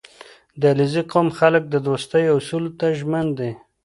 [0.59, 3.51] •د علیزي قوم خلک د دوستۍ اصولو ته ژمن دي.